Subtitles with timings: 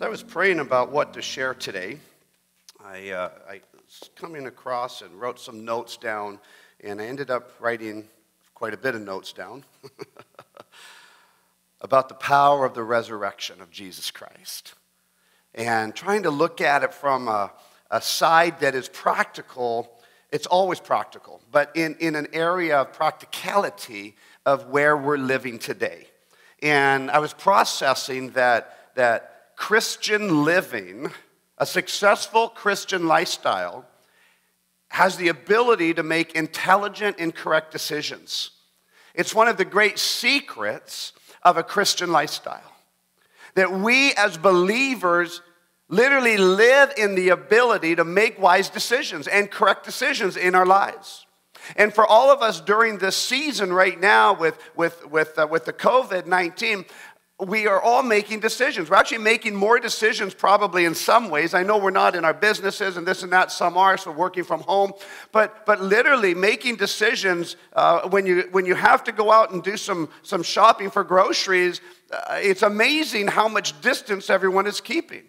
[0.00, 1.98] As I was praying about what to share today,
[2.82, 6.38] I, uh, I was coming across and wrote some notes down,
[6.82, 8.08] and I ended up writing
[8.54, 9.62] quite a bit of notes down
[11.82, 14.72] about the power of the resurrection of Jesus Christ.
[15.54, 17.52] And trying to look at it from a,
[17.90, 19.86] a side that is practical,
[20.32, 26.06] it's always practical, but in, in an area of practicality of where we're living today.
[26.62, 29.29] And I was processing that, that
[29.60, 31.12] Christian living,
[31.58, 33.84] a successful Christian lifestyle,
[34.88, 38.52] has the ability to make intelligent and correct decisions.
[39.14, 41.12] It's one of the great secrets
[41.42, 42.72] of a Christian lifestyle.
[43.54, 45.42] That we as believers
[45.90, 51.26] literally live in the ability to make wise decisions and correct decisions in our lives.
[51.76, 55.66] And for all of us during this season right now with, with, with, uh, with
[55.66, 56.84] the COVID 19,
[57.46, 58.90] we are all making decisions.
[58.90, 61.54] We're actually making more decisions, probably in some ways.
[61.54, 64.44] I know we're not in our businesses and this and that, some are, so working
[64.44, 64.92] from home.
[65.32, 69.62] But, but literally making decisions uh, when, you, when you have to go out and
[69.62, 71.80] do some, some shopping for groceries,
[72.12, 75.22] uh, it's amazing how much distance everyone is keeping.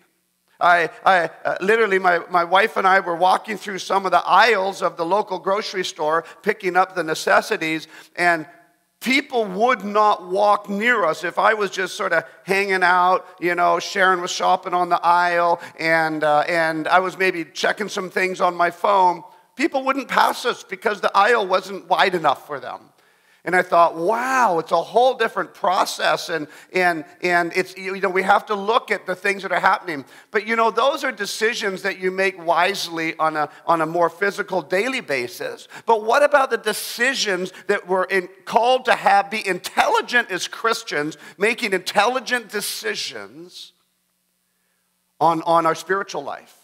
[0.59, 4.23] I, I uh, literally, my, my wife and I were walking through some of the
[4.23, 8.45] aisles of the local grocery store, picking up the necessities, and
[9.01, 13.25] people would not walk near us if I was just sort of hanging out.
[13.39, 17.89] You know, Sharon was shopping on the aisle, and, uh, and I was maybe checking
[17.89, 19.23] some things on my phone.
[19.55, 22.90] People wouldn't pass us because the aisle wasn't wide enough for them.
[23.43, 26.29] And I thought, wow, it's a whole different process.
[26.29, 29.59] And, and, and it's, you know, we have to look at the things that are
[29.59, 30.05] happening.
[30.29, 34.11] But, you know, those are decisions that you make wisely on a, on a more
[34.11, 35.67] physical daily basis.
[35.87, 41.17] But what about the decisions that we're in, called to have, be intelligent as Christians,
[41.39, 43.73] making intelligent decisions
[45.19, 46.55] on, on our spiritual life,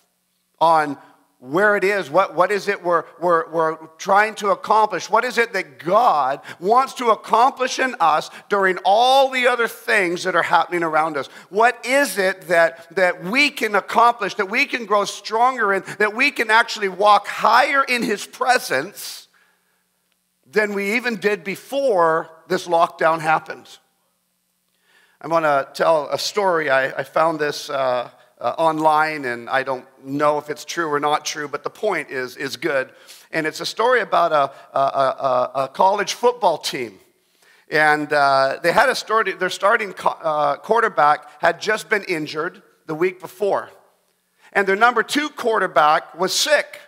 [0.60, 0.98] on
[1.40, 5.38] where it is, what, what is it we're, we're, we're trying to accomplish, what is
[5.38, 10.42] it that God wants to accomplish in us during all the other things that are
[10.42, 11.28] happening around us.
[11.50, 16.16] What is it that, that we can accomplish, that we can grow stronger in, that
[16.16, 19.28] we can actually walk higher in His presence
[20.50, 23.70] than we even did before this lockdown happened?
[25.22, 26.72] I want to tell a story.
[26.72, 27.70] I, I found this.
[27.70, 28.10] Uh,
[28.40, 32.10] uh, online, and I don't know if it's true or not true, but the point
[32.12, 32.92] is, is good.
[33.32, 37.00] And it's a story about a, a, a, a college football team.
[37.70, 42.62] And uh, they had a story, their starting co- uh, quarterback had just been injured
[42.86, 43.70] the week before.
[44.54, 46.80] And their number two quarterback was sick.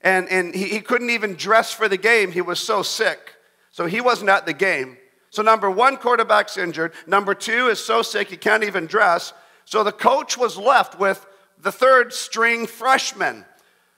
[0.00, 3.34] And, and he, he couldn't even dress for the game, he was so sick.
[3.70, 4.98] So he wasn't at the game.
[5.30, 6.92] So, number one, quarterback's injured.
[7.06, 9.32] Number two is so sick he can't even dress.
[9.72, 13.46] So the coach was left with the third string freshman.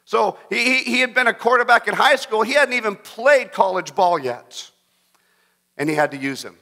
[0.04, 2.42] So he, he had been a quarterback in high school.
[2.42, 4.70] He hadn't even played college ball yet.
[5.76, 6.58] And he had to use him.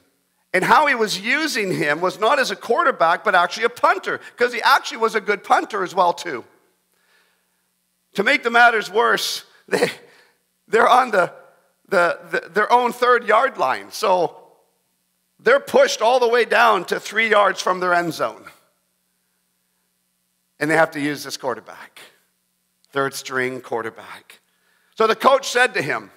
[0.51, 4.19] And how he was using him was not as a quarterback, but actually a punter,
[4.35, 6.43] because he actually was a good punter as well, too.
[8.15, 9.91] To make the matters worse, they,
[10.67, 11.31] they're on the,
[11.87, 13.91] the, the, their own third yard line.
[13.91, 14.41] So
[15.39, 18.45] they're pushed all the way down to three yards from their end zone
[20.59, 21.99] and they have to use this quarterback,
[22.91, 24.39] third string quarterback.
[24.95, 26.11] So the coach said to him,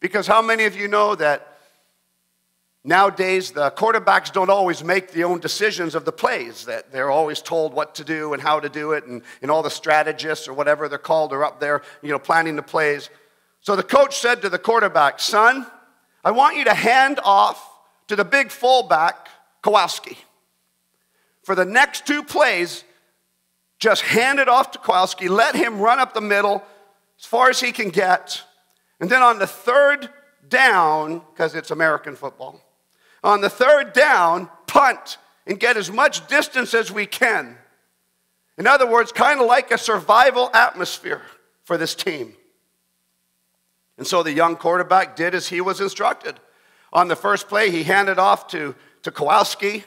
[0.00, 1.58] because how many of you know that
[2.84, 7.40] nowadays the quarterbacks don't always make the own decisions of the plays, that they're always
[7.40, 10.52] told what to do and how to do it, and, and all the strategists or
[10.52, 13.08] whatever they're called are up there, you know, planning the plays.
[13.60, 15.66] So the coach said to the quarterback, Son,
[16.22, 17.66] I want you to hand off
[18.08, 19.28] to the big fullback,
[19.62, 20.18] Kowalski.
[21.42, 22.84] For the next two plays,
[23.78, 26.62] just hand it off to Kowalski, let him run up the middle
[27.18, 28.42] as far as he can get.
[29.00, 30.08] And then on the third
[30.48, 32.60] down, because it's American football,
[33.22, 37.56] on the third down, punt and get as much distance as we can.
[38.56, 41.22] In other words, kind of like a survival atmosphere
[41.64, 42.34] for this team.
[43.98, 46.40] And so the young quarterback did as he was instructed.
[46.92, 49.84] On the first play, he handed off to, to Kowalski.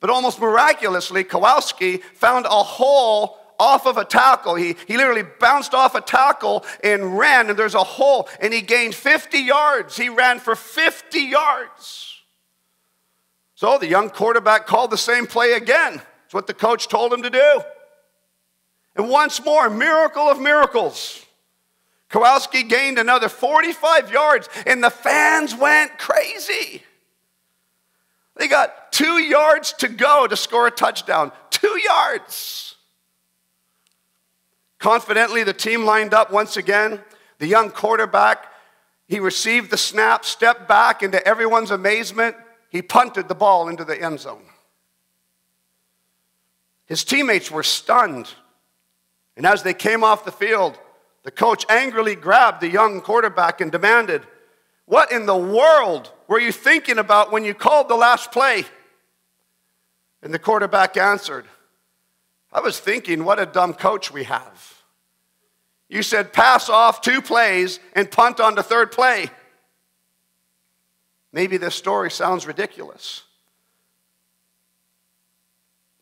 [0.00, 4.54] But almost miraculously, Kowalski found a hole off of a tackle.
[4.54, 8.62] He, he literally bounced off a tackle and ran, and there's a hole, and he
[8.62, 9.96] gained 50 yards.
[9.96, 12.16] He ran for 50 yards.
[13.54, 16.00] So the young quarterback called the same play again.
[16.24, 17.62] It's what the coach told him to do.
[18.96, 21.24] And once more, miracle of miracles.
[22.08, 26.82] Kowalski gained another 45 yards, and the fans went crazy.
[28.40, 31.30] They got two yards to go to score a touchdown.
[31.50, 32.74] Two yards.
[34.78, 37.00] Confidently, the team lined up once again.
[37.38, 38.46] The young quarterback,
[39.06, 42.34] he received the snap, stepped back into everyone's amazement.
[42.70, 44.46] He punted the ball into the end zone.
[46.86, 48.30] His teammates were stunned.
[49.36, 50.78] And as they came off the field,
[51.24, 54.22] the coach angrily grabbed the young quarterback and demanded,
[54.86, 58.64] What in the world were you thinking about when you called the last play?
[60.22, 61.44] And the quarterback answered,
[62.52, 64.80] I was thinking, what a dumb coach we have.
[65.88, 69.28] You said pass off two plays and punt on the third play.
[71.32, 73.24] Maybe this story sounds ridiculous.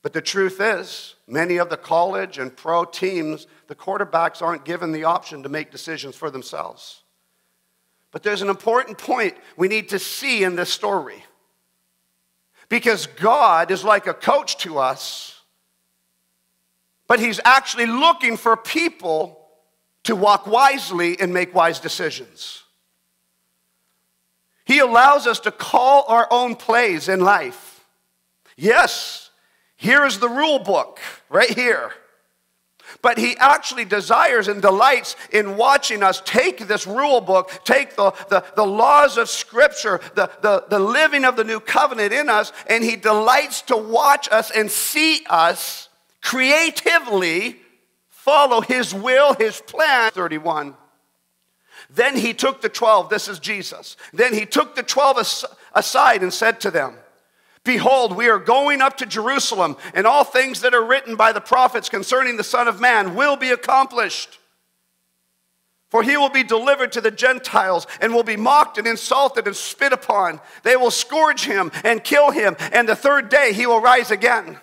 [0.03, 4.93] But the truth is, many of the college and pro teams, the quarterbacks aren't given
[4.93, 7.03] the option to make decisions for themselves.
[8.11, 11.25] But there's an important point we need to see in this story.
[12.69, 15.41] Because God is like a coach to us,
[17.07, 19.39] but He's actually looking for people
[20.05, 22.63] to walk wisely and make wise decisions.
[24.65, 27.87] He allows us to call our own plays in life.
[28.57, 29.31] Yes,
[29.77, 30.99] here is the rule book,
[31.31, 31.93] right here.
[33.03, 38.13] But he actually desires and delights in watching us take this rule book, take the,
[38.29, 42.53] the, the laws of Scripture, the, the, the living of the new covenant in us,
[42.69, 45.89] and he delights to watch us and see us
[46.23, 47.57] creatively
[48.09, 50.11] follow his will, his plan.
[50.11, 50.75] 31.
[51.91, 53.97] Then he took the 12, this is Jesus.
[54.13, 55.45] Then he took the 12
[55.75, 56.97] aside and said to them,
[57.69, 61.41] Behold, we are going up to Jerusalem, and all things that are written by the
[61.43, 64.39] prophets concerning the Son of Man will be accomplished.
[65.91, 69.55] For he will be delivered to the Gentiles and will be mocked and insulted and
[69.55, 70.41] spit upon.
[70.63, 74.59] They will scourge him and kill him, and the third day he will rise again.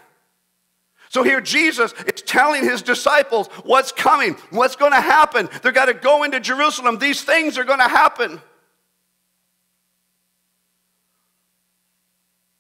[1.10, 5.48] So here Jesus is telling his disciples what's coming, what's going to happen.
[5.62, 6.98] They're going to go into Jerusalem.
[6.98, 8.42] These things are going to happen.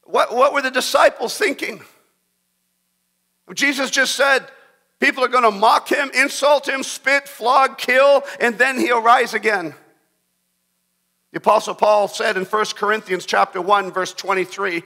[0.05, 1.81] What, what were the disciples thinking?
[3.53, 4.47] Jesus just said,
[4.99, 9.33] People are going to mock him, insult him, spit, flog, kill, and then he'll rise
[9.33, 9.75] again.
[11.31, 14.83] The apostle Paul said in 1 Corinthians chapter 1 verse 23,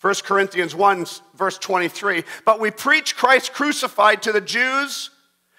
[0.00, 5.10] 1 Corinthians 1 verse 23, but we preach Christ crucified to the Jews,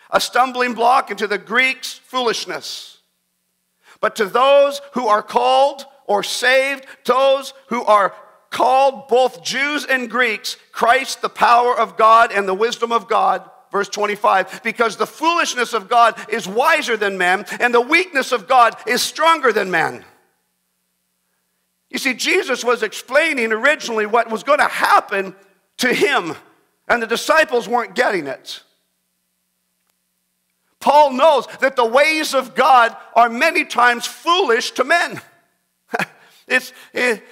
[0.10, 3.00] a stumbling block, and to the Greeks, foolishness.
[4.00, 8.16] But to those who are called or saved, those who are
[8.52, 13.50] called both Jews and Greeks Christ, the power of God and the wisdom of God.
[13.72, 18.46] Verse 25, because the foolishness of God is wiser than man, and the weakness of
[18.46, 20.04] God is stronger than man.
[21.90, 25.34] You see, Jesus was explaining originally what was going to happen
[25.78, 26.36] to him,
[26.90, 28.62] and the disciples weren't getting it.
[30.82, 35.22] Paul knows that the ways of God are many times foolish to men.
[36.48, 37.24] it's, it,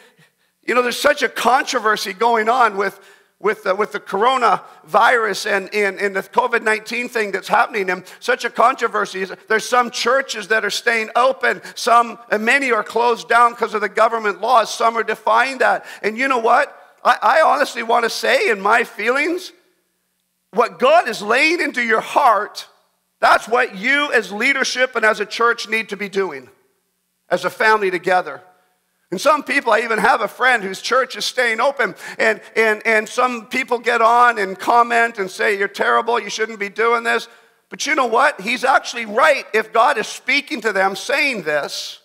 [0.69, 2.99] you know, there's such a controversy going on with,
[3.39, 8.03] with, uh, with the coronavirus and, and, and the COVID 19 thing that's happening, and
[8.19, 9.25] such a controversy.
[9.47, 13.81] There's some churches that are staying open, some, and many are closed down because of
[13.81, 15.87] the government laws, some are defying that.
[16.03, 16.71] And you know what?
[17.03, 19.51] I, I honestly want to say, in my feelings,
[20.51, 22.67] what God is laying into your heart,
[23.19, 26.47] that's what you as leadership and as a church need to be doing
[27.27, 28.43] as a family together.
[29.11, 32.85] And some people, I even have a friend whose church is staying open, and, and,
[32.85, 37.03] and some people get on and comment and say, You're terrible, you shouldn't be doing
[37.03, 37.27] this.
[37.69, 38.41] But you know what?
[38.41, 42.01] He's actually right if God is speaking to them saying this.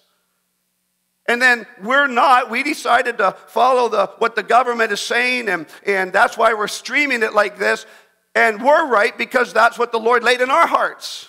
[1.26, 2.50] And then we're not.
[2.50, 6.68] We decided to follow the, what the government is saying, and, and that's why we're
[6.68, 7.86] streaming it like this.
[8.34, 11.28] And we're right because that's what the Lord laid in our hearts.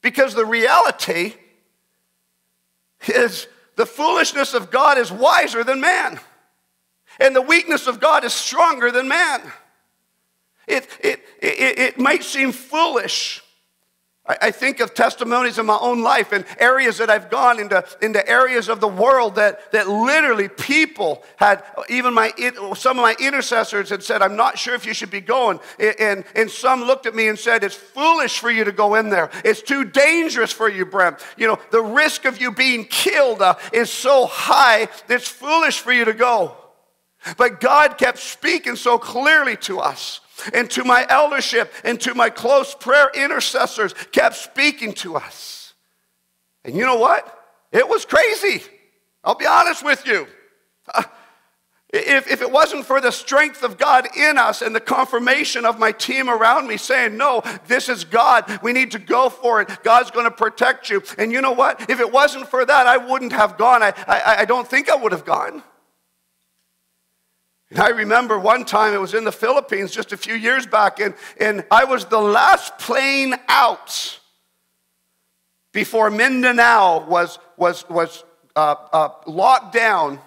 [0.00, 1.34] Because the reality
[3.08, 3.46] is
[3.78, 6.18] the foolishness of God is wiser than man,
[7.20, 9.40] and the weakness of God is stronger than man.
[10.66, 13.40] It, it, it, it might seem foolish.
[14.28, 18.28] I, think of testimonies in my own life and areas that I've gone into, into
[18.28, 22.32] areas of the world that, that literally people had, even my,
[22.76, 25.60] some of my intercessors had said, I'm not sure if you should be going.
[25.78, 29.08] And, and some looked at me and said, It's foolish for you to go in
[29.08, 29.30] there.
[29.44, 31.24] It's too dangerous for you, Brent.
[31.38, 35.92] You know, the risk of you being killed uh, is so high, it's foolish for
[35.92, 36.54] you to go.
[37.36, 40.20] But God kept speaking so clearly to us
[40.52, 45.74] and to my eldership and to my close prayer intercessors kept speaking to us.
[46.64, 47.34] And you know what?
[47.72, 48.62] It was crazy.
[49.24, 50.26] I'll be honest with you.
[51.90, 55.78] If, if it wasn't for the strength of God in us and the confirmation of
[55.78, 59.70] my team around me saying, No, this is God, we need to go for it,
[59.82, 61.02] God's going to protect you.
[61.16, 61.88] And you know what?
[61.88, 63.82] If it wasn't for that, I wouldn't have gone.
[63.82, 65.62] I, I, I don't think I would have gone.
[67.70, 71.00] And I remember one time it was in the Philippines just a few years back,
[71.00, 74.18] and, and I was the last plane out
[75.72, 78.24] before Mindanao was, was, was
[78.56, 80.18] uh, uh, locked down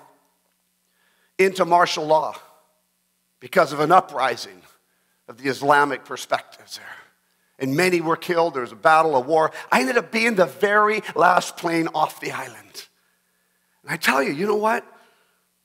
[1.39, 2.35] into martial law
[3.39, 4.61] because of an uprising
[5.27, 6.85] of the Islamic perspectives there.
[7.57, 8.53] And many were killed.
[8.53, 9.51] There was a battle, a war.
[9.71, 12.87] I ended up being the very last plane off the island.
[13.83, 14.85] And I tell you, you know what?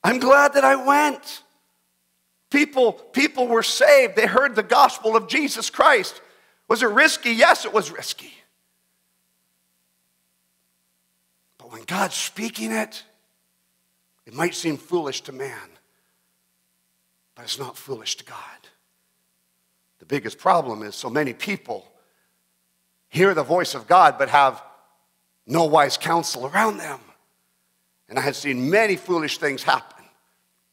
[0.03, 1.43] I'm glad that I went.
[2.49, 4.15] People, people were saved.
[4.15, 6.21] They heard the gospel of Jesus Christ.
[6.67, 7.31] Was it risky?
[7.31, 8.33] Yes, it was risky.
[11.57, 13.03] But when God's speaking it,
[14.25, 15.69] it might seem foolish to man,
[17.35, 18.37] but it's not foolish to God.
[19.99, 21.89] The biggest problem is so many people
[23.09, 24.61] hear the voice of God but have
[25.45, 26.99] no wise counsel around them.
[28.09, 30.05] And I have seen many foolish things happen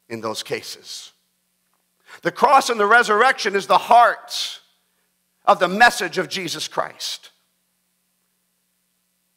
[0.09, 1.11] in those cases.
[2.21, 4.59] The cross and the resurrection is the heart
[5.45, 7.31] of the message of Jesus Christ.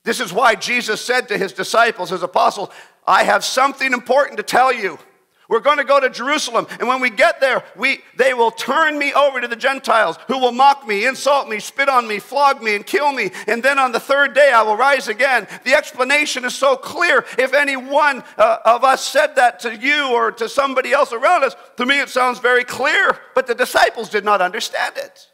[0.04, 2.70] This is why Jesus said to his disciples, his apostles,
[3.06, 4.98] I have something important to tell you.
[5.48, 8.98] We're going to go to Jerusalem, and when we get there, we, they will turn
[8.98, 12.62] me over to the Gentiles who will mock me, insult me, spit on me, flog
[12.62, 13.30] me, and kill me.
[13.46, 15.48] And then on the third day, I will rise again.
[15.64, 17.24] The explanation is so clear.
[17.38, 21.44] If any one uh, of us said that to you or to somebody else around
[21.44, 25.28] us, to me it sounds very clear, but the disciples did not understand it.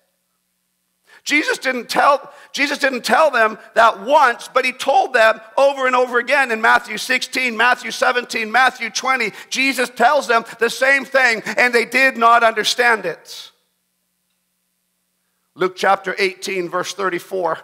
[1.24, 5.96] Jesus didn't tell, Jesus didn't tell them that once, but he told them over and
[5.96, 9.32] over again in Matthew 16, Matthew 17, Matthew 20.
[9.48, 13.50] Jesus tells them the same thing, and they did not understand it.
[15.54, 17.58] Luke chapter 18, verse 34.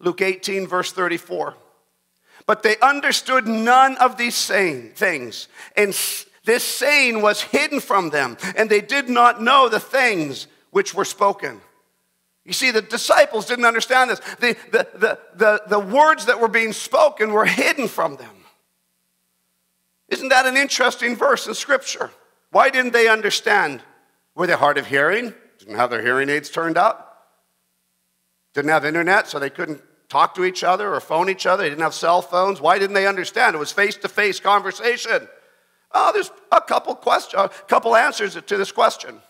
[0.00, 1.54] Luke 18, verse 34.
[2.44, 5.96] But they understood none of these saying, things, and
[6.44, 11.04] this saying was hidden from them, and they did not know the things which were
[11.04, 11.60] spoken.
[12.44, 14.20] You see, the disciples didn't understand this.
[14.40, 18.34] The, the, the, the, the words that were being spoken were hidden from them.
[20.08, 22.10] Isn't that an interesting verse in Scripture?
[22.50, 23.82] Why didn't they understand?
[24.34, 25.34] Were they hard of hearing?
[25.58, 27.28] Didn't have their hearing aids turned up?
[28.54, 31.62] Didn't have internet, so they couldn't talk to each other or phone each other?
[31.62, 32.60] They didn't have cell phones.
[32.60, 33.54] Why didn't they understand?
[33.54, 35.28] It was face to face conversation.
[35.92, 39.20] Oh, there's a couple, question, a couple answers to this question.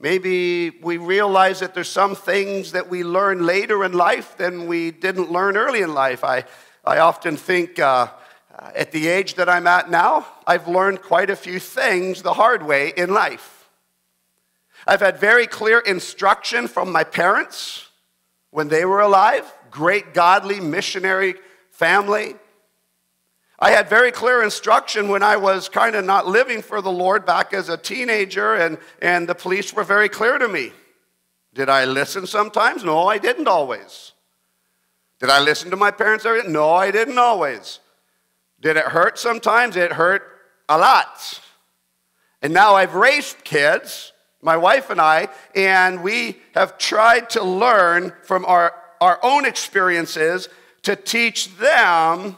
[0.00, 4.90] Maybe we realize that there's some things that we learn later in life than we
[4.90, 6.24] didn't learn early in life.
[6.24, 6.44] I,
[6.84, 8.08] I often think uh,
[8.56, 12.34] uh, at the age that I'm at now, I've learned quite a few things the
[12.34, 13.68] hard way in life.
[14.86, 17.88] I've had very clear instruction from my parents
[18.50, 21.34] when they were alive, great godly missionary
[21.70, 22.34] family.
[23.58, 27.24] I had very clear instruction when I was kind of not living for the Lord
[27.24, 30.72] back as a teenager, and, and the police were very clear to me.
[31.54, 32.82] Did I listen sometimes?
[32.82, 34.12] No, I didn't always.
[35.20, 36.26] Did I listen to my parents?
[36.46, 37.78] No, I didn't always.
[38.60, 39.76] Did it hurt sometimes?
[39.76, 40.22] It hurt
[40.68, 41.40] a lot.
[42.42, 48.12] And now I've raised kids, my wife and I, and we have tried to learn
[48.24, 50.48] from our, our own experiences
[50.82, 52.36] to teach them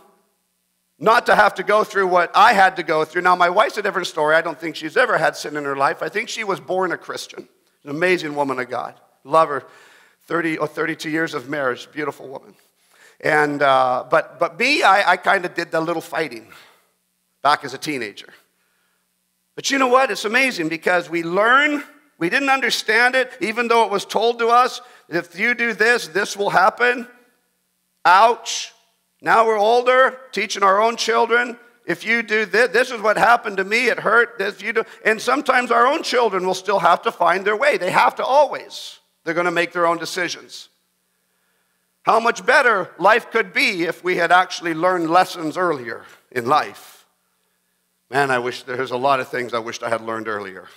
[0.99, 3.23] not to have to go through what I had to go through.
[3.23, 4.35] Now, my wife's a different story.
[4.35, 6.03] I don't think she's ever had sin in her life.
[6.03, 7.49] I think she was born a Christian,
[7.85, 8.95] an amazing woman of God.
[9.25, 9.65] Love her.
[10.27, 12.55] 30 or 32 years of marriage, beautiful woman.
[13.21, 16.49] And, uh, but, but I kind of did the little fighting
[17.43, 18.29] back as a teenager.
[19.55, 20.11] But you know what?
[20.11, 21.83] It's amazing because we learn,
[22.19, 26.09] we didn't understand it, even though it was told to us if you do this,
[26.09, 27.07] this will happen.
[28.05, 28.73] Ouch.
[29.27, 31.59] Now we're older, teaching our own children.
[31.85, 34.39] If you do this, this is what happened to me, it hurt.
[34.39, 34.85] This, you do.
[35.05, 37.77] And sometimes our own children will still have to find their way.
[37.77, 39.01] They have to always.
[39.25, 40.69] They're going to make their own decisions.
[42.03, 47.05] How much better life could be if we had actually learned lessons earlier in life.
[48.09, 50.69] Man, I wish there's a lot of things I wished I had learned earlier.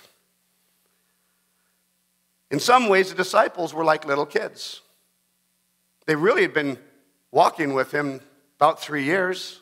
[2.50, 4.80] In some ways, the disciples were like little kids.
[6.06, 6.78] They really had been
[7.30, 8.20] walking with him
[8.60, 9.58] about three years.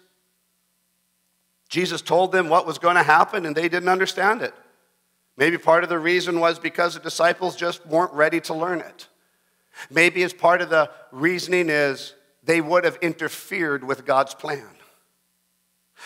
[1.69, 4.53] Jesus told them what was going to happen, and they didn't understand it.
[5.37, 9.07] Maybe part of the reason was because the disciples just weren't ready to learn it.
[9.89, 14.69] Maybe as part of the reasoning is they would have interfered with God's plan.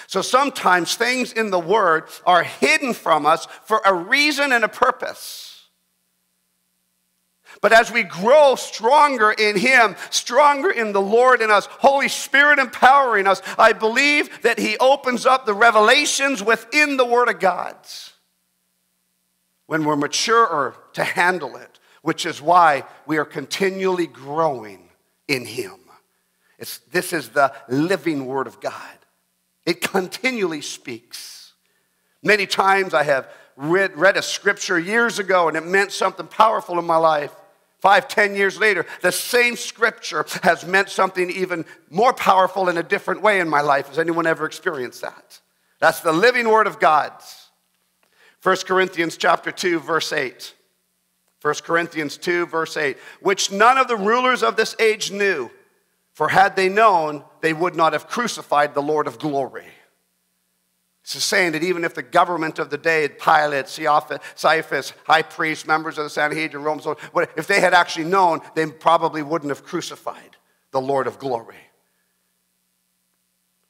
[0.06, 4.68] So sometimes things in the Word are hidden from us for a reason and a
[4.68, 5.51] purpose.
[7.62, 12.58] But as we grow stronger in Him, stronger in the Lord in us, Holy Spirit
[12.58, 17.76] empowering us, I believe that He opens up the revelations within the Word of God
[19.66, 24.88] when we're mature to handle it, which is why we are continually growing
[25.28, 25.76] in Him.
[26.58, 28.74] It's, this is the living Word of God.
[29.64, 31.52] It continually speaks.
[32.24, 36.80] Many times I have read, read a scripture years ago and it meant something powerful
[36.80, 37.32] in my life.
[37.82, 42.82] Five, ten years later, the same scripture has meant something even more powerful in a
[42.82, 43.88] different way in my life.
[43.88, 45.40] Has anyone ever experienced that?
[45.80, 47.12] That's the living word of God.
[48.40, 50.54] 1 Corinthians chapter 2, verse 8.
[51.42, 55.50] 1 Corinthians 2, verse 8, which none of the rulers of this age knew,
[56.12, 59.66] for had they known, they would not have crucified the Lord of glory.
[61.04, 65.66] This is saying that even if the government of the day, Pilate, Caiaphas, high priests,
[65.66, 66.96] members of the Sanhedrin, Rome, so
[67.36, 70.36] if they had actually known, they probably wouldn't have crucified
[70.70, 71.56] the Lord of glory.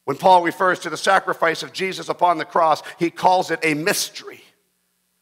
[0.05, 3.75] When Paul refers to the sacrifice of Jesus upon the cross, he calls it a
[3.75, 4.45] mystery.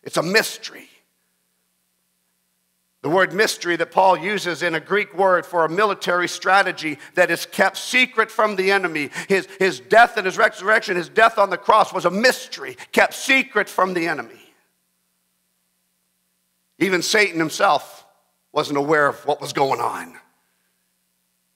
[0.02, 0.89] It's a mystery.
[3.02, 7.30] The word mystery that Paul uses in a Greek word for a military strategy that
[7.30, 9.11] is kept secret from the enemy.
[9.26, 13.14] His, his death and his resurrection, his death on the cross was a mystery kept
[13.14, 14.52] secret from the enemy.
[16.78, 18.04] Even Satan himself
[18.52, 20.16] wasn't aware of what was going on.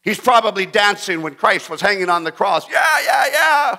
[0.02, 2.70] He's probably dancing when Christ was hanging on the cross.
[2.70, 3.78] Yeah, yeah, yeah.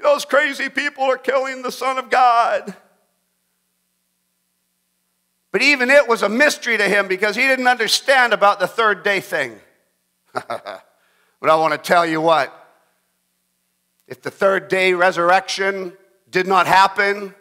[0.00, 2.74] Those crazy people are killing the Son of God.
[5.54, 9.04] But even it was a mystery to him because he didn't understand about the third
[9.04, 9.60] day thing.
[10.32, 10.82] but
[11.44, 12.52] I want to tell you what
[14.08, 15.92] if the third day resurrection
[16.28, 17.36] did not happen,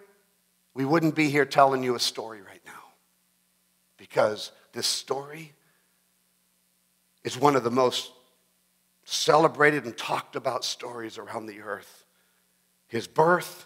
[0.75, 2.83] we wouldn't be here telling you a story right now.
[3.97, 5.53] Because this story
[7.23, 8.11] is one of the most
[9.05, 12.05] celebrated and talked about stories around the earth
[12.85, 13.65] his birth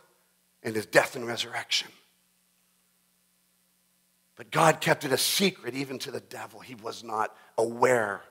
[0.63, 1.89] and his death and resurrection.
[4.38, 6.60] But God kept it a secret even to the devil.
[6.60, 8.21] He was not aware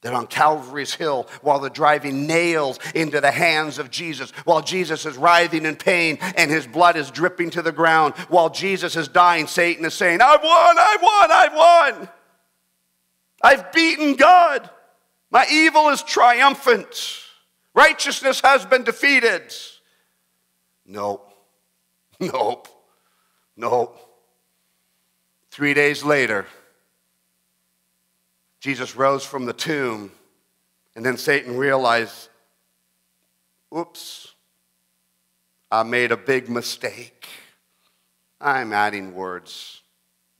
[0.00, 5.06] that on Calvary's Hill, while they're driving nails into the hands of Jesus, while Jesus
[5.06, 9.06] is writhing in pain and his blood is dripping to the ground, while Jesus is
[9.06, 12.08] dying, Satan is saying, I've won, I've won, I've won.
[13.44, 14.68] I've beaten God.
[15.30, 17.20] My evil is triumphant.
[17.74, 19.54] Righteousness has been defeated.
[20.84, 21.32] Nope.
[22.18, 22.68] Nope.
[23.56, 24.11] Nope.
[25.52, 26.46] Three days later,
[28.58, 30.10] Jesus rose from the tomb,
[30.96, 32.30] and then Satan realized,
[33.76, 34.32] oops,
[35.70, 37.28] I made a big mistake.
[38.40, 39.82] I'm adding words.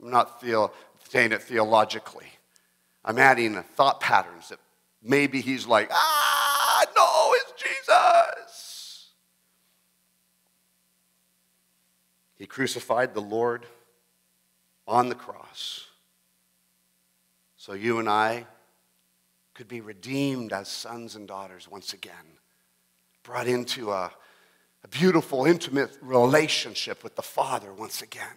[0.02, 0.72] I'm not feel,
[1.10, 2.28] saying it theologically.
[3.04, 4.60] I'm adding thought patterns that
[5.02, 9.10] maybe he's like, ah, no, it's Jesus.
[12.38, 13.66] He crucified the Lord
[14.86, 15.86] on the cross
[17.62, 18.44] so you and I
[19.54, 22.12] could be redeemed as sons and daughters once again,
[23.22, 24.10] brought into a,
[24.82, 28.34] a beautiful, intimate relationship with the Father once again,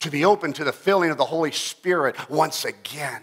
[0.00, 3.20] to be open to the filling of the Holy Spirit once again,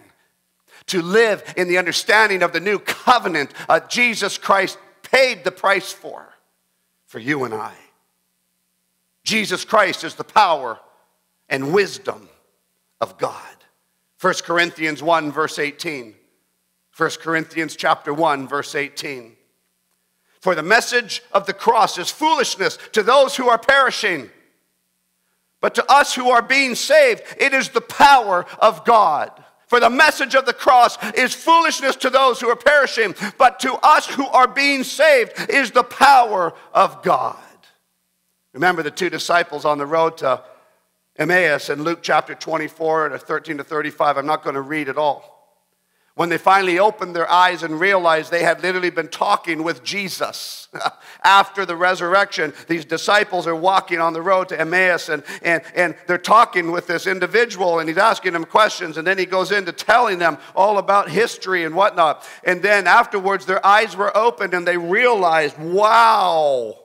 [0.86, 5.92] to live in the understanding of the new covenant uh, Jesus Christ paid the price
[5.92, 6.32] for,
[7.08, 7.74] for you and I.
[9.24, 10.80] Jesus Christ is the power
[11.52, 12.28] and wisdom
[13.00, 13.36] of God.
[14.20, 16.16] 1 Corinthians 1, verse 18.
[16.98, 19.36] 1 Corinthians chapter 1, verse 18.
[20.40, 24.30] For the message of the cross is foolishness to those who are perishing.
[25.60, 29.32] But to us who are being saved, it is the power of God.
[29.68, 33.74] For the message of the cross is foolishness to those who are perishing, but to
[33.76, 37.38] us who are being saved is the power of God.
[38.54, 40.44] Remember the two disciples on the road to
[41.18, 44.18] Emmaus in Luke chapter 24 to 13 to 35.
[44.18, 45.32] I'm not going to read it all.
[46.16, 50.68] When they finally opened their eyes and realized they had literally been talking with Jesus
[51.24, 55.96] after the resurrection, these disciples are walking on the road to Emmaus and, and, and
[56.08, 58.98] they're talking with this individual and he's asking them questions.
[58.98, 62.28] And then he goes into telling them all about history and whatnot.
[62.44, 66.81] And then afterwards, their eyes were opened and they realized, wow,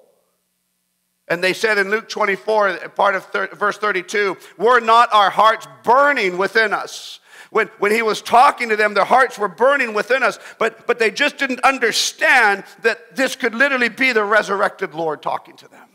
[1.29, 5.67] and they said in Luke 24, part of thir- verse 32, were not our hearts
[5.83, 10.23] burning within us when, when he was talking to them, their hearts were burning within
[10.23, 15.23] us, but, but they just didn't understand that this could literally be the resurrected Lord
[15.23, 15.89] talking to them.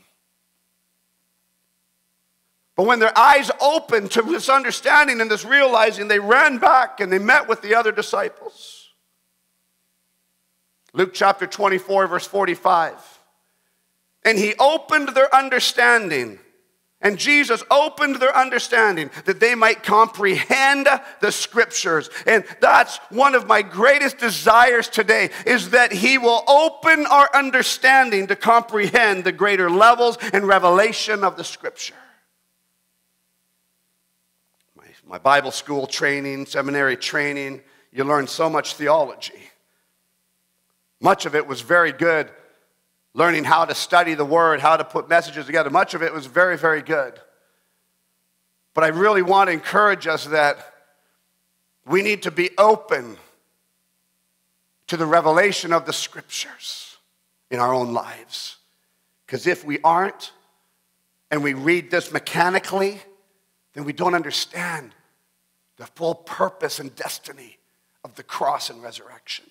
[2.75, 7.11] But when their eyes opened to this understanding and this realizing, they ran back and
[7.11, 8.89] they met with the other disciples.
[10.93, 13.20] Luke chapter 24, verse 45.
[14.23, 16.39] And he opened their understanding
[17.01, 20.87] and Jesus opened their understanding that they might comprehend
[21.19, 22.11] the scriptures.
[22.27, 28.27] And that's one of my greatest desires today is that he will open our understanding
[28.27, 31.95] to comprehend the greater levels and revelation of the scripture.
[34.75, 39.49] My, my Bible school training, seminary training, you learn so much theology.
[40.99, 42.29] Much of it was very good
[43.13, 45.69] learning how to study the word, how to put messages together.
[45.69, 47.19] Much of it was very, very good.
[48.73, 50.73] But I really want to encourage us that
[51.85, 53.17] we need to be open
[54.87, 56.97] to the revelation of the scriptures
[57.49, 58.57] in our own lives.
[59.25, 60.31] Because if we aren't,
[61.31, 63.01] and we read this mechanically,
[63.73, 64.93] then we don't understand
[65.77, 67.57] the full purpose and destiny
[68.03, 69.45] of the cross and resurrection.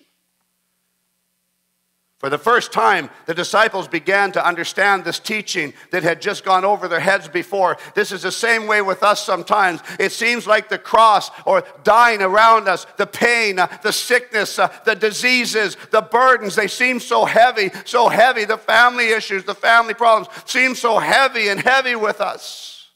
[2.21, 6.63] For the first time, the disciples began to understand this teaching that had just gone
[6.63, 7.77] over their heads before.
[7.95, 9.81] This is the same way with us sometimes.
[9.99, 14.71] It seems like the cross or dying around us, the pain, uh, the sickness, uh,
[14.85, 18.45] the diseases, the burdens, they seem so heavy, so heavy.
[18.45, 22.91] The family issues, the family problems seem so heavy and heavy with us.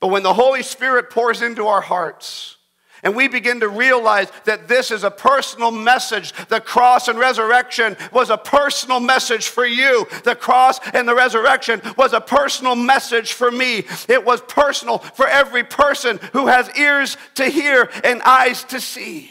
[0.00, 2.56] But when the Holy Spirit pours into our hearts,
[3.04, 6.32] and we begin to realize that this is a personal message.
[6.48, 10.06] The cross and resurrection was a personal message for you.
[10.24, 13.84] The cross and the resurrection was a personal message for me.
[14.08, 19.30] It was personal for every person who has ears to hear and eyes to see.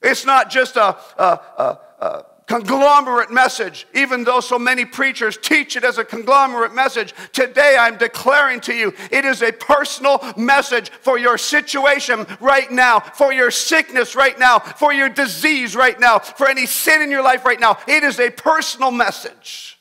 [0.00, 5.74] It's not just a, a, a, a conglomerate message, even though so many preachers teach
[5.74, 7.14] it as a conglomerate message.
[7.32, 13.00] Today I'm declaring to you it is a personal message for your situation right now,
[13.00, 17.22] for your sickness right now, for your disease right now, for any sin in your
[17.22, 17.78] life right now.
[17.88, 19.78] It is a personal message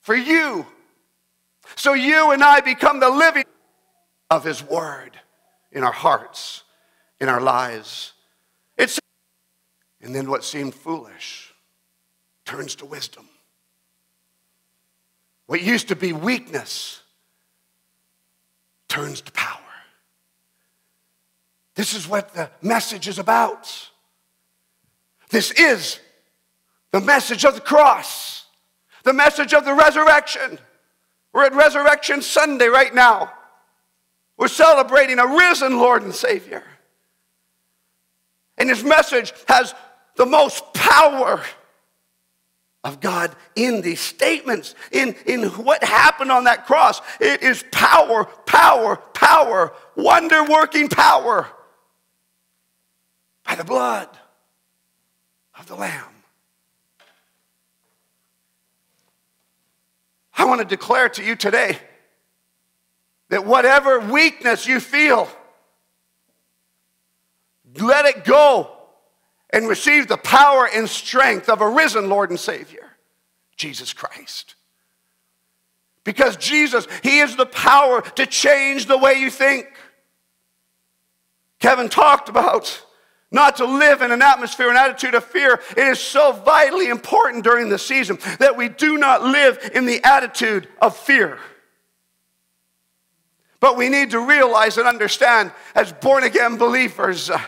[0.00, 0.64] for you.
[1.76, 3.44] So you and I become the living
[4.30, 5.20] of His Word
[5.70, 6.62] in our hearts,
[7.20, 8.14] in our lives.
[8.78, 8.98] It's
[10.00, 11.43] and then what seemed foolish
[12.44, 13.28] turns to wisdom.
[15.46, 17.02] What used to be weakness
[18.88, 19.58] turns to power.
[21.74, 23.90] This is what the message is about.
[25.30, 25.98] This is
[26.92, 28.46] the message of the cross,
[29.02, 30.58] the message of the resurrection.
[31.32, 33.32] We're at Resurrection Sunday right now.
[34.36, 36.62] We're celebrating a risen Lord and Savior.
[38.56, 39.74] And his message has
[40.14, 41.42] the most power
[42.84, 47.00] of God in these statements, in, in what happened on that cross.
[47.18, 51.48] It is power, power, power, wonder working power
[53.44, 54.08] by the blood
[55.58, 56.04] of the Lamb.
[60.36, 61.78] I want to declare to you today
[63.30, 65.28] that whatever weakness you feel,
[67.80, 68.73] let it go
[69.54, 72.96] and receive the power and strength of a risen Lord and Savior,
[73.56, 74.56] Jesus Christ.
[76.02, 79.68] Because Jesus, He is the power to change the way you think.
[81.60, 82.84] Kevin talked about
[83.30, 85.60] not to live in an atmosphere, an attitude of fear.
[85.76, 90.02] It is so vitally important during the season that we do not live in the
[90.04, 91.38] attitude of fear.
[93.60, 97.30] But we need to realize and understand as born again believers.
[97.30, 97.40] Uh,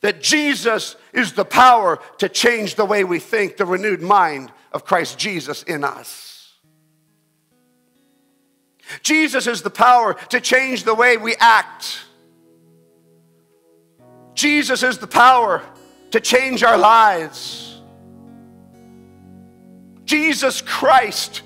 [0.00, 4.84] that Jesus is the power to change the way we think, the renewed mind of
[4.84, 6.54] Christ Jesus in us.
[9.02, 12.00] Jesus is the power to change the way we act.
[14.34, 15.62] Jesus is the power
[16.12, 17.80] to change our lives.
[20.04, 21.42] Jesus Christ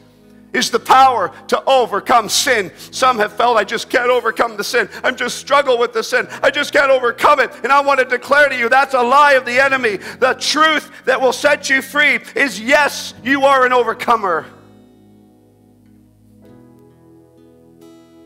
[0.52, 2.70] is the power to overcome sin.
[2.90, 4.88] Some have felt I just can't overcome the sin.
[5.02, 6.28] I'm just struggle with the sin.
[6.42, 7.50] I just can't overcome it.
[7.62, 9.96] And I want to declare to you that's a lie of the enemy.
[9.96, 14.46] The truth that will set you free is yes, you are an overcomer.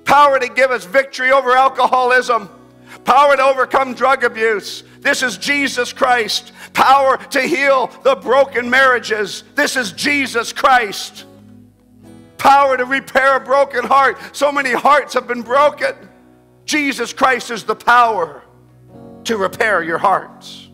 [0.05, 2.49] Power to give us victory over alcoholism.
[3.05, 4.83] Power to overcome drug abuse.
[5.01, 6.53] This is Jesus Christ.
[6.73, 9.45] Power to heal the broken marriages.
[9.55, 11.25] This is Jesus Christ
[12.39, 14.19] power to repair a broken heart.
[14.33, 15.95] So many hearts have been broken.
[16.65, 18.43] Jesus Christ is the power
[19.25, 20.69] to repair your hearts.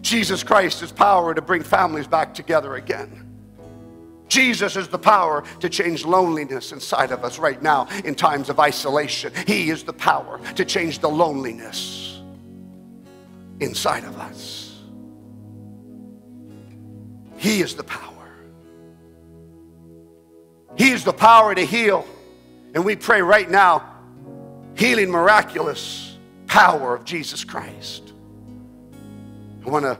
[0.00, 3.26] Jesus Christ is power to bring families back together again.
[4.28, 8.60] Jesus is the power to change loneliness inside of us right now in times of
[8.60, 9.32] isolation.
[9.46, 12.20] He is the power to change the loneliness
[13.58, 14.80] inside of us.
[17.36, 18.09] He is the power.
[20.76, 22.06] He is the power to heal.
[22.74, 23.96] And we pray right now
[24.76, 28.12] healing miraculous power of Jesus Christ.
[29.64, 29.98] I want to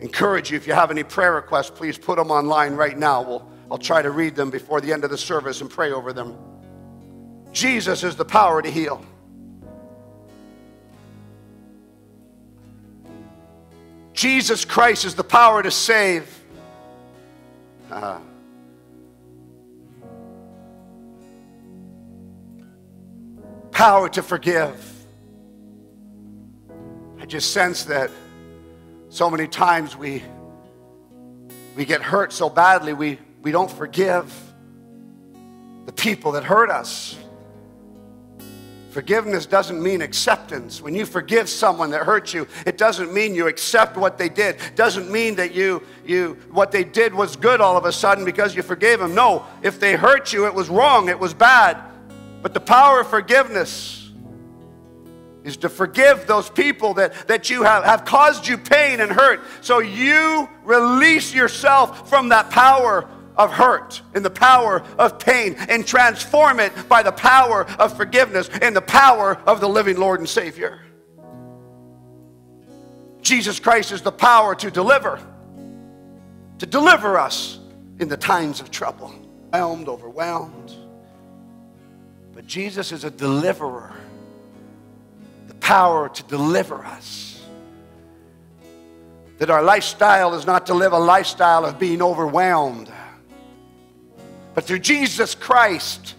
[0.00, 3.22] encourage you if you have any prayer requests, please put them online right now.
[3.22, 6.12] We'll, I'll try to read them before the end of the service and pray over
[6.12, 6.36] them.
[7.52, 9.04] Jesus is the power to heal.
[14.12, 16.44] Jesus Christ is the power to save.
[17.90, 18.20] Uh,
[23.80, 25.06] power to forgive.
[27.18, 28.10] I just sense that
[29.08, 30.22] so many times we,
[31.74, 34.30] we get hurt so badly, we, we don't forgive
[35.86, 37.18] the people that hurt us.
[38.90, 40.82] Forgiveness doesn't mean acceptance.
[40.82, 44.56] When you forgive someone that hurt you, it doesn't mean you accept what they did.
[44.56, 48.26] It doesn't mean that you, you what they did was good all of a sudden
[48.26, 49.14] because you forgave them.
[49.14, 51.89] No, if they hurt you, it was wrong, it was bad.
[52.42, 54.10] But the power of forgiveness
[55.44, 59.40] is to forgive those people that, that you have, have caused you pain and hurt.
[59.62, 65.86] So you release yourself from that power of hurt and the power of pain and
[65.86, 70.28] transform it by the power of forgiveness and the power of the living Lord and
[70.28, 70.80] Savior.
[73.22, 75.20] Jesus Christ is the power to deliver,
[76.58, 77.58] to deliver us
[77.98, 79.14] in the times of trouble.
[79.52, 80.79] Overwhelmed, overwhelmed.
[82.34, 83.92] But Jesus is a deliverer
[85.48, 87.42] the power to deliver us.
[89.38, 92.90] That our lifestyle is not to live a lifestyle of being overwhelmed,
[94.54, 96.14] but through Jesus Christ,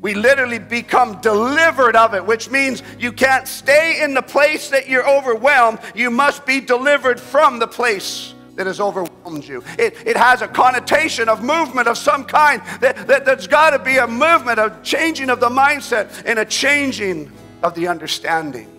[0.00, 4.88] we literally become delivered of it, which means you can't stay in the place that
[4.88, 5.78] you're overwhelmed.
[5.94, 9.62] You must be delivered from the place that has overwhelmed you.
[9.78, 12.62] It, it has a connotation of movement of some kind.
[12.80, 16.44] That, that, there's got to be a movement, of changing of the mindset, and a
[16.44, 17.30] changing
[17.62, 18.72] of the understanding.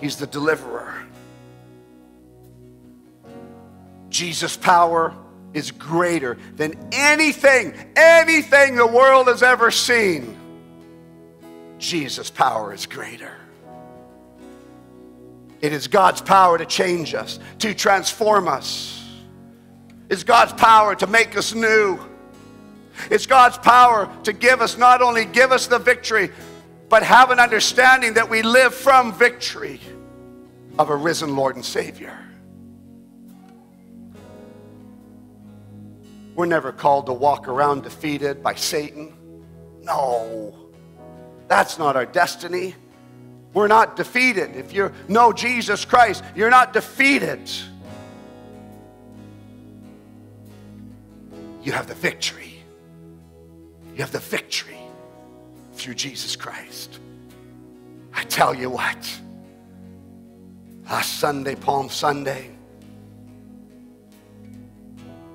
[0.00, 1.02] He's the deliverer.
[4.08, 5.14] Jesus' power
[5.52, 10.36] is greater than anything, anything the world has ever seen.
[11.78, 13.36] Jesus' power is greater.
[15.60, 19.02] It is God's power to change us, to transform us.
[20.08, 21.98] It's God's power to make us new.
[23.10, 26.30] It's God's power to give us, not only give us the victory,
[26.88, 29.80] but have an understanding that we live from victory
[30.78, 32.16] of a risen Lord and Savior.
[36.34, 39.14] We're never called to walk around defeated by Satan.
[39.82, 40.54] No,
[41.48, 42.74] that's not our destiny.
[43.56, 44.54] We're not defeated.
[44.54, 47.40] If you know Jesus Christ, you're not defeated.
[51.62, 52.52] You have the victory.
[53.94, 54.76] You have the victory
[55.72, 56.98] through Jesus Christ.
[58.12, 59.20] I tell you what,
[60.90, 62.50] last Sunday, Palm Sunday,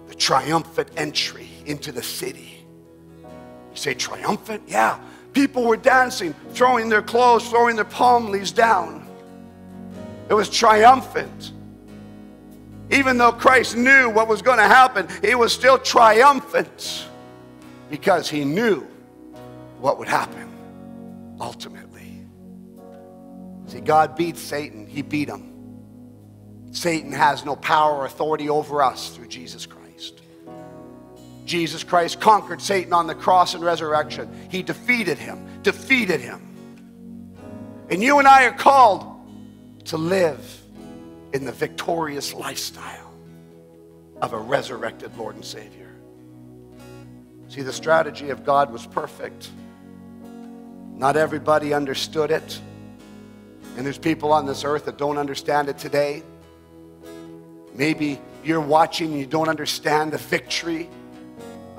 [0.09, 2.63] the triumphant entry into the city.
[3.23, 4.61] You say triumphant?
[4.67, 4.99] Yeah.
[5.33, 9.07] People were dancing, throwing their clothes, throwing their palm leaves down.
[10.29, 11.53] It was triumphant.
[12.89, 17.07] Even though Christ knew what was going to happen, he was still triumphant
[17.89, 18.85] because he knew
[19.79, 20.49] what would happen
[21.39, 22.21] ultimately.
[23.67, 25.49] See, God beat Satan, He beat him.
[26.71, 29.80] Satan has no power or authority over us through Jesus Christ.
[31.45, 34.29] Jesus Christ conquered Satan on the cross and resurrection.
[34.49, 36.47] He defeated him, defeated him.
[37.89, 39.05] And you and I are called
[39.85, 40.61] to live
[41.33, 43.11] in the victorious lifestyle
[44.21, 45.89] of a resurrected Lord and Savior.
[47.49, 49.49] See, the strategy of God was perfect.
[50.95, 52.61] Not everybody understood it.
[53.75, 56.23] And there's people on this earth that don't understand it today.
[57.73, 60.89] Maybe you're watching and you don't understand the victory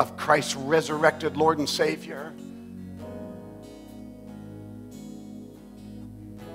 [0.02, 2.32] of Christ's resurrected Lord and Savior.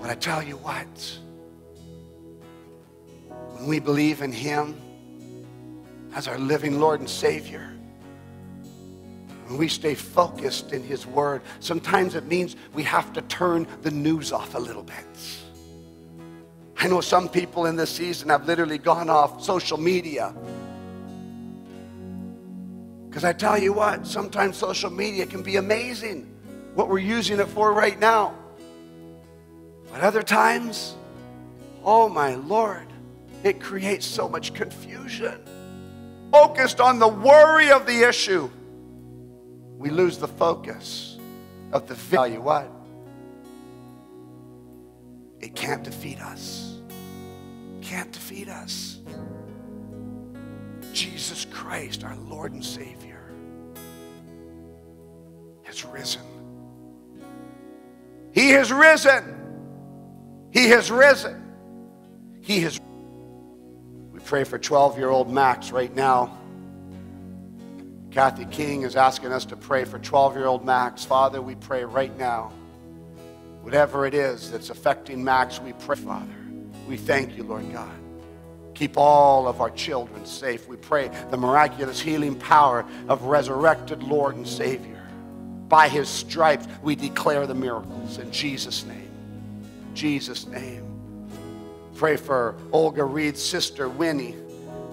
[0.02, 1.20] But I tell you what,
[3.56, 4.76] when we believe in Him
[6.14, 7.72] as our living Lord and Savior,
[9.48, 13.92] When we stay focused in His Word, sometimes it means we have to turn the
[13.92, 14.96] news off a little bit.
[16.78, 20.36] I know some people in this season have literally gone off social media.
[23.18, 26.32] Because I tell you what, sometimes social media can be amazing,
[26.76, 28.36] what we're using it for right now.
[29.92, 30.94] But other times,
[31.84, 32.86] oh my Lord,
[33.44, 35.40] it creates so much confusion.
[36.32, 38.52] Focused on the worry of the issue,
[39.80, 41.18] we lose the focus
[41.72, 42.40] of the value.
[42.40, 42.72] What?
[45.40, 46.78] It can't defeat us.
[47.82, 49.00] Can't defeat us.
[50.94, 53.07] Jesus Christ, our Lord and Savior,
[55.68, 56.22] has risen.
[58.32, 59.36] He has risen.
[60.52, 61.44] He has risen.
[62.42, 62.80] He has.
[64.12, 66.38] We pray for 12 year old Max right now.
[68.12, 71.04] Kathy King is asking us to pray for 12 year old Max.
[71.04, 72.52] Father, we pray right now.
[73.62, 76.34] Whatever it is that's affecting Max, we pray, Father.
[76.88, 77.92] We thank you, Lord God.
[78.76, 80.68] Keep all of our children safe.
[80.70, 84.97] We pray the miraculous healing power of resurrected Lord and Savior.
[85.70, 89.10] By his stripes, we declare the miracles in Jesus' name.
[89.94, 90.84] Jesus' name.
[91.96, 94.36] Pray for Olga Reed's sister, Winnie,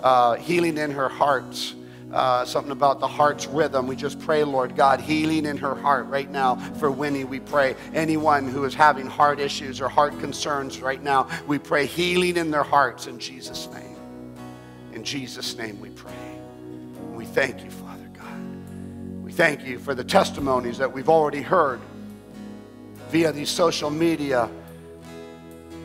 [0.03, 1.75] uh, healing in her heart.
[2.13, 3.89] Uh, something about the heart's rhythm.
[3.89, 7.25] We just pray, Lord God, healing in her heart right now for Winnie.
[7.25, 11.87] We pray anyone who is having heart issues or heart concerns right now, we pray
[11.87, 13.97] healing in their hearts in Jesus' name.
[14.93, 16.13] In Jesus' name we pray.
[17.15, 17.65] We thank you.
[17.65, 17.84] We
[19.35, 21.81] thank you for the testimonies that we've already heard
[23.11, 24.49] via these social media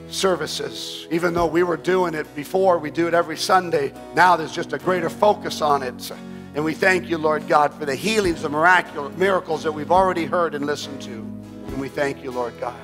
[0.09, 1.07] services.
[1.09, 3.91] Even though we were doing it before, we do it every Sunday.
[4.13, 6.11] Now there's just a greater focus on it.
[6.53, 10.25] And we thank you, Lord God, for the healings, the miraculous miracles that we've already
[10.25, 11.11] heard and listened to.
[11.11, 12.79] And we thank you, Lord God.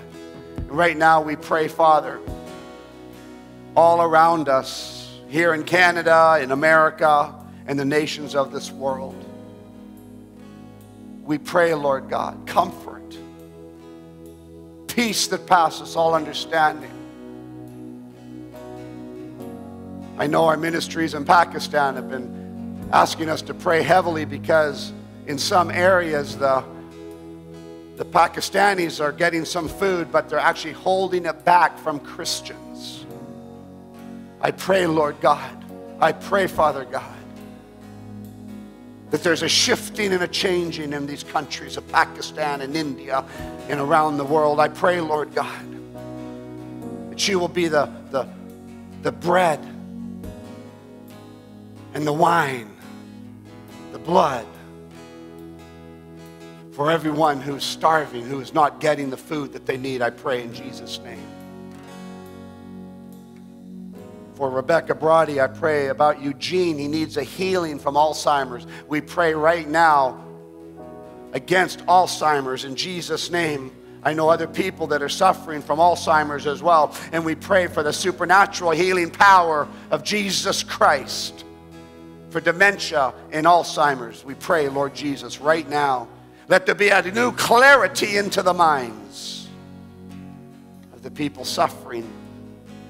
[0.57, 2.19] And right now we pray, Father,
[3.75, 7.35] all around us, here in Canada, in America,
[7.67, 9.15] and the nations of this world.
[11.25, 13.17] We pray, Lord God, comfort,
[14.87, 16.91] peace that passes all understanding
[20.17, 24.93] I know our ministries in Pakistan have been asking us to pray heavily because
[25.27, 26.63] in some areas the,
[27.97, 33.05] the Pakistanis are getting some food, but they're actually holding it back from Christians.
[34.39, 35.65] I pray, Lord God,
[35.99, 37.14] I pray, Father God,
[39.15, 43.23] that there's a shifting and a changing in these countries of Pakistan and India
[43.69, 44.59] and around the world.
[44.59, 45.65] I pray, Lord God,
[47.11, 48.27] that you will be the, the,
[49.03, 49.61] the bread
[51.93, 52.75] and the wine,
[53.93, 54.45] the blood,
[56.73, 60.43] for everyone who's starving, who is not getting the food that they need, I pray
[60.43, 61.34] in Jesus' name.
[64.35, 66.77] For Rebecca Brody, I pray about Eugene.
[66.77, 68.67] He needs a healing from Alzheimer's.
[68.87, 70.21] We pray right now
[71.31, 73.71] against Alzheimer's in Jesus' name.
[74.03, 76.95] I know other people that are suffering from Alzheimer's as well.
[77.13, 81.45] And we pray for the supernatural healing power of Jesus Christ
[82.29, 84.25] for dementia and Alzheimer's.
[84.25, 86.09] We pray, Lord Jesus, right now,
[86.49, 89.47] let there be a new clarity into the minds
[90.93, 92.05] of the people suffering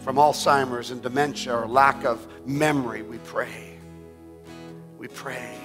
[0.06, 3.02] from Alzheimer's and dementia or lack of memory.
[3.02, 3.76] We pray.
[5.00, 5.58] We pray.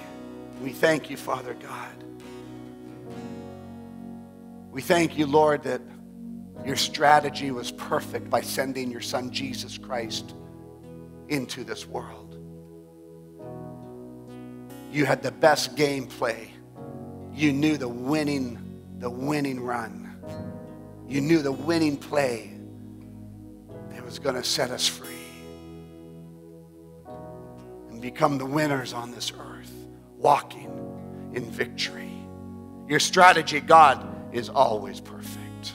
[0.63, 2.03] We thank you, Father God.
[4.71, 5.81] We thank you, Lord, that
[6.65, 10.33] your strategy was perfect by sending your son Jesus Christ
[11.27, 12.35] into this world.
[14.91, 16.49] You had the best gameplay.
[17.31, 18.57] You knew the winning,
[18.97, 20.15] the winning run.
[21.07, 22.57] You knew the winning play
[24.11, 25.07] was going to set us free
[27.89, 29.71] and become the winners on this earth,
[30.17, 30.69] walking
[31.33, 32.11] in victory.
[32.89, 35.71] Your strategy, God, is always perfect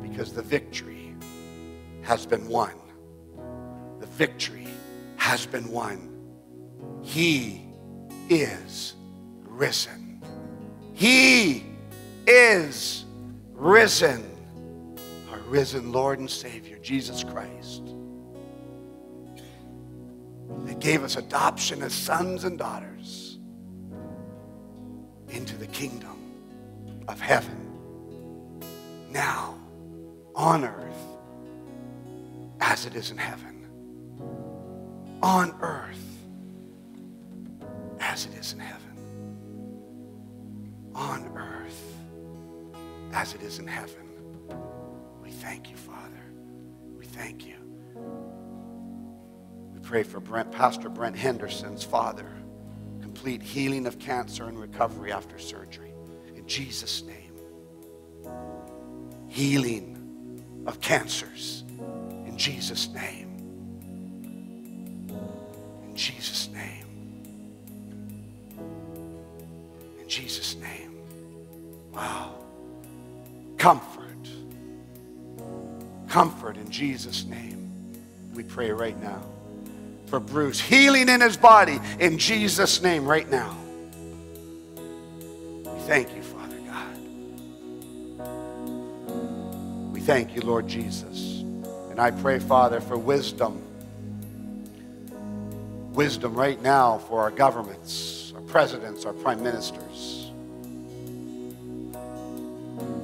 [0.00, 1.14] because the victory
[2.00, 2.72] has been won.
[4.00, 4.68] The victory
[5.16, 6.18] has been won.
[7.02, 7.66] He
[8.30, 8.94] is
[9.42, 10.22] risen.
[10.94, 11.66] He
[12.26, 13.04] is
[13.52, 14.33] risen.
[15.54, 17.94] Risen Lord and Savior, Jesus Christ.
[20.64, 23.38] That gave us adoption as sons and daughters
[25.28, 26.32] into the kingdom
[27.06, 27.56] of heaven.
[29.10, 29.54] Now,
[30.34, 31.06] on earth,
[32.60, 33.68] as it is in heaven.
[35.22, 36.18] On earth
[38.00, 38.80] as it is in heaven.
[40.94, 41.96] on earth
[43.12, 44.03] as it is in heaven.
[45.44, 46.22] Thank you, Father.
[46.96, 47.56] We thank you.
[49.74, 52.32] We pray for Brent, Pastor Brent Henderson's father,
[53.02, 55.92] complete healing of cancer and recovery after surgery.
[56.34, 57.34] In Jesus' name.
[59.28, 61.64] Healing of cancers.
[61.68, 63.36] In Jesus' name.
[65.84, 66.86] In Jesus' name.
[70.00, 70.96] In Jesus' name.
[71.92, 72.34] Wow.
[73.58, 73.93] Comfort.
[76.14, 77.72] Comfort in Jesus' name.
[78.34, 79.20] We pray right now.
[80.06, 83.56] For Bruce, healing in his body in Jesus' name right now.
[84.76, 86.96] We thank you, Father God.
[89.92, 91.40] We thank you, Lord Jesus.
[91.90, 93.60] And I pray, Father, for wisdom.
[95.94, 100.30] Wisdom right now for our governments, our presidents, our prime ministers.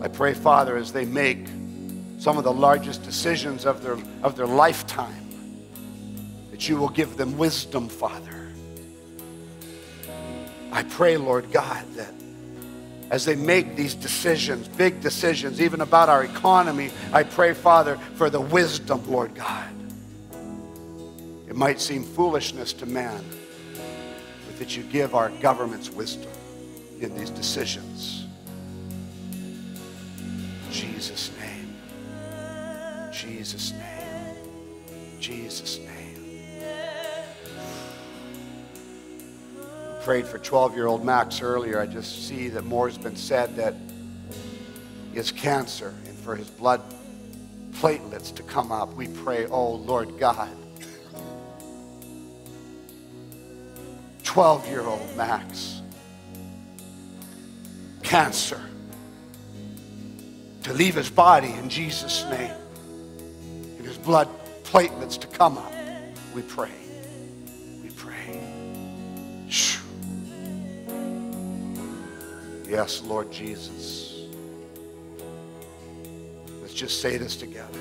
[0.01, 1.49] I pray, Father, as they make
[2.21, 5.27] some of the largest decisions of their, of their lifetime,
[6.51, 8.53] that you will give them wisdom, Father.
[10.71, 12.13] I pray, Lord God, that
[13.11, 18.29] as they make these decisions, big decisions, even about our economy, I pray, Father, for
[18.29, 19.71] the wisdom, Lord God.
[21.49, 23.25] It might seem foolishness to man,
[24.47, 26.31] but that you give our governments wisdom
[27.01, 28.27] in these decisions.
[30.67, 31.40] In Jesus' name.
[33.21, 34.37] Jesus' name.
[35.21, 36.63] Jesus' name.
[39.91, 41.79] I prayed for 12 year old Max earlier.
[41.79, 43.75] I just see that more has been said that
[45.15, 46.81] has cancer and for his blood
[47.73, 48.95] platelets to come up.
[48.95, 50.49] We pray, oh Lord God.
[54.25, 55.83] 12 year old Max,
[58.03, 58.63] cancer,
[60.63, 62.55] to leave his body in Jesus' name,
[64.03, 64.29] blood
[64.65, 65.73] platelets to come up.
[66.35, 66.71] We pray.
[67.83, 68.41] We pray.
[72.69, 74.27] Yes, Lord Jesus.
[76.61, 77.79] Let's just say this together.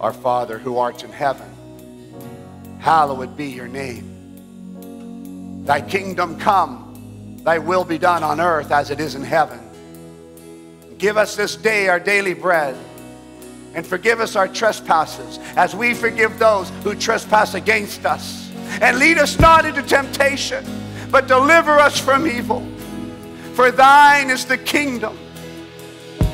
[0.00, 1.48] Our Father who art in heaven,
[2.80, 5.64] hallowed be your name.
[5.64, 9.60] Thy kingdom come, thy will be done on earth as it is in heaven.
[10.98, 12.76] Give us this day our daily bread
[13.74, 18.50] and forgive us our trespasses as we forgive those who trespass against us.
[18.80, 20.64] And lead us not into temptation,
[21.10, 22.66] but deliver us from evil.
[23.54, 25.18] For thine is the kingdom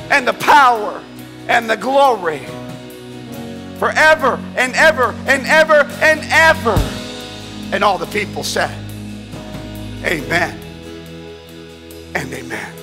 [0.09, 1.03] and the power
[1.47, 2.45] and the glory
[3.77, 6.75] forever and ever and ever and ever.
[7.73, 8.71] And all the people said,
[10.03, 10.59] Amen
[12.15, 12.76] and amen.